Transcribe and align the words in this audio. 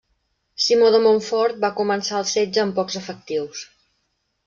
Simó 0.67 0.87
de 0.95 1.01
Montfort 1.03 1.61
va 1.67 1.71
començar 1.83 2.19
el 2.23 2.29
setge 2.33 2.65
amb 2.67 2.79
pocs 2.83 3.01
efectius. 3.05 3.67